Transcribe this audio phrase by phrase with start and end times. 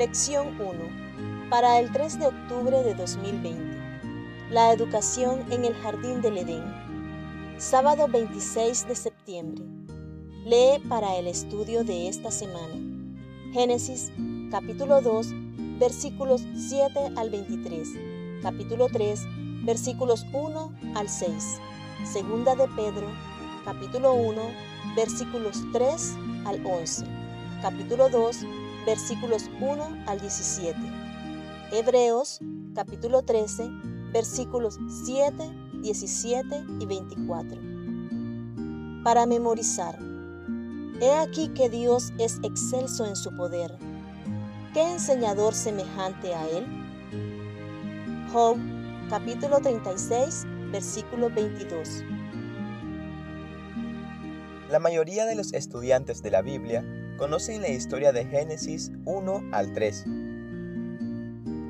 [0.00, 1.50] Lección 1.
[1.50, 3.52] Para el 3 de octubre de 2020.
[4.50, 6.64] La educación en el Jardín del Edén.
[7.58, 9.62] Sábado 26 de septiembre.
[10.46, 12.76] Lee para el estudio de esta semana.
[13.52, 14.10] Génesis
[14.50, 15.34] capítulo 2
[15.78, 17.88] versículos 7 al 23.
[18.42, 19.20] Capítulo 3
[19.66, 21.58] versículos 1 al 6.
[22.10, 23.06] Segunda de Pedro
[23.66, 24.40] capítulo 1
[24.96, 26.14] versículos 3
[26.46, 27.04] al 11.
[27.60, 28.46] Capítulo 2
[28.86, 30.76] versículos 1 al 17.
[31.72, 32.40] Hebreos
[32.74, 33.68] capítulo 13
[34.12, 35.34] versículos 7,
[35.82, 37.60] 17 y 24.
[39.04, 39.98] Para memorizar.
[41.00, 43.78] He aquí que Dios es excelso en su poder.
[44.74, 46.66] ¿Qué enseñador semejante a él?
[48.32, 48.58] Job
[49.08, 52.04] capítulo 36 versículo 22.
[54.70, 56.84] La mayoría de los estudiantes de la Biblia
[57.20, 60.04] conocen la historia de Génesis 1 al 3.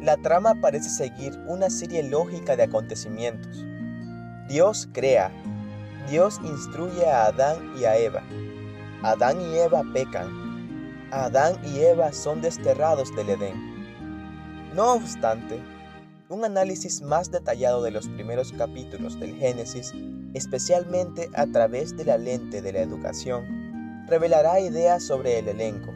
[0.00, 3.66] La trama parece seguir una serie lógica de acontecimientos.
[4.48, 5.32] Dios crea,
[6.08, 8.22] Dios instruye a Adán y a Eva.
[9.02, 11.08] Adán y Eva pecan.
[11.10, 14.72] Adán y Eva son desterrados del Edén.
[14.72, 15.60] No obstante,
[16.28, 19.92] un análisis más detallado de los primeros capítulos del Génesis
[20.34, 23.59] especialmente a través de la lente de la educación,
[24.10, 25.94] revelará ideas sobre el elenco,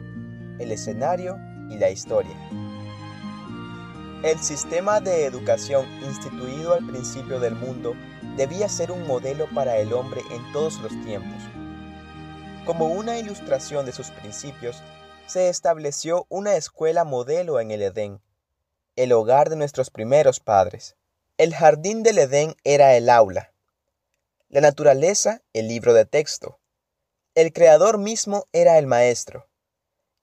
[0.57, 1.37] el escenario
[1.69, 2.35] y la historia.
[4.23, 7.93] El sistema de educación instituido al principio del mundo
[8.37, 11.43] debía ser un modelo para el hombre en todos los tiempos.
[12.65, 14.81] Como una ilustración de sus principios,
[15.27, 18.21] se estableció una escuela modelo en el Edén,
[18.95, 20.95] el hogar de nuestros primeros padres.
[21.37, 23.51] El jardín del Edén era el aula,
[24.47, 26.59] la naturaleza, el libro de texto.
[27.35, 29.49] El creador mismo era el maestro,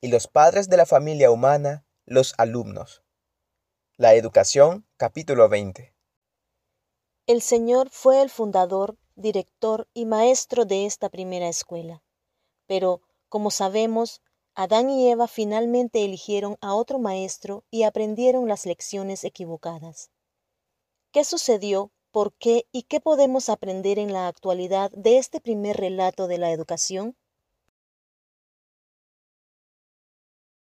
[0.01, 3.03] y los padres de la familia humana, los alumnos.
[3.99, 5.95] La educación, capítulo 20.
[7.27, 12.03] El Señor fue el fundador, director y maestro de esta primera escuela.
[12.67, 14.23] Pero, como sabemos,
[14.55, 20.11] Adán y Eva finalmente eligieron a otro maestro y aprendieron las lecciones equivocadas.
[21.11, 26.29] ¿Qué sucedió ¿Por qué y qué podemos aprender en la actualidad de este primer relato
[26.29, 27.17] de la educación?